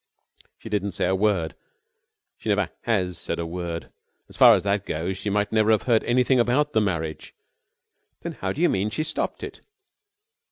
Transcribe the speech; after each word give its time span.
"She 0.57 0.67
didn't 0.67 0.93
say 0.93 1.05
a 1.05 1.13
word. 1.13 1.53
She 2.35 2.49
never 2.49 2.71
has 2.85 3.19
said 3.19 3.37
a 3.37 3.45
word. 3.45 3.91
As 4.29 4.35
far 4.35 4.55
as 4.55 4.63
that 4.63 4.83
goes 4.83 5.15
she 5.15 5.29
might 5.29 5.51
never 5.51 5.69
have 5.69 5.83
heard 5.83 6.03
anything 6.05 6.39
about 6.39 6.71
the 6.71 6.81
marriage." 6.81 7.35
"Then 8.21 8.31
how 8.31 8.51
do 8.51 8.61
you 8.61 8.67
mean 8.69 8.89
she 8.89 9.03
stopped 9.03 9.43
it?" 9.43 9.61